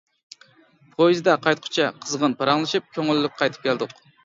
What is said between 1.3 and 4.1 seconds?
قايتقۇچە قىزغىن پاراڭلىشىپ، كۆڭۈللۈك قايتىپ كەلدۇق.